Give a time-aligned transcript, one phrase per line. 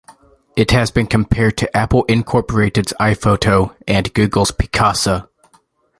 [0.55, 5.29] It has been compared to Apple Inc.'s iPhoto and Google's Picasa.